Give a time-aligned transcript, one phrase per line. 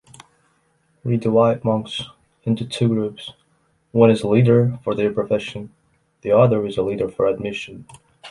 [1.03, 2.05] We divide monks
[2.43, 3.33] into two groups,
[3.91, 5.69] one is a leader for their profession,
[6.21, 7.85] the other is a leader for admission.